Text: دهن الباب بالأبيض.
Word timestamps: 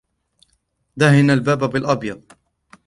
دهن 0.99 1.29
الباب 1.31 1.63
بالأبيض. 1.69 2.21